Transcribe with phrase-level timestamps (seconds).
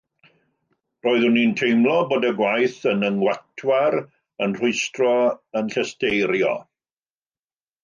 [1.07, 3.99] Roeddwn i'n teimlo bod y gwaith yn fy ngwatwar,
[4.41, 5.13] fy rhwystro,
[5.53, 6.53] fy llesteirio.